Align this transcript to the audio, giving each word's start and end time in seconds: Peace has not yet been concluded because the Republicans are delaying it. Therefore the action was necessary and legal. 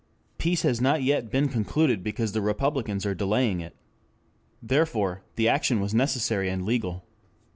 Peace 0.39 0.63
has 0.63 0.81
not 0.81 1.03
yet 1.03 1.29
been 1.29 1.47
concluded 1.47 2.01
because 2.03 2.31
the 2.31 2.41
Republicans 2.41 3.05
are 3.05 3.13
delaying 3.13 3.61
it. 3.61 3.75
Therefore 4.59 5.21
the 5.35 5.47
action 5.47 5.79
was 5.79 5.93
necessary 5.93 6.49
and 6.49 6.65
legal. 6.65 7.05